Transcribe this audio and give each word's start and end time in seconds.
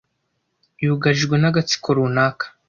Yugarijwe 0.85 1.35
n’agatsiko 1.37 1.87
runaka. 1.97 2.45